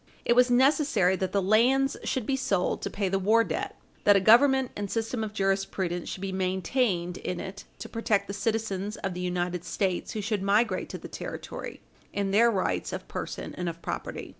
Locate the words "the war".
3.07-3.43